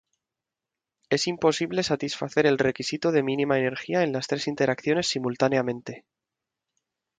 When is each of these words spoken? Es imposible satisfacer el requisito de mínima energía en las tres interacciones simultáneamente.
Es 1.11 1.27
imposible 1.27 1.83
satisfacer 1.83 2.47
el 2.47 2.57
requisito 2.57 3.11
de 3.11 3.21
mínima 3.21 3.59
energía 3.59 4.01
en 4.01 4.13
las 4.13 4.25
tres 4.25 4.47
interacciones 4.47 5.05
simultáneamente. 5.05 6.05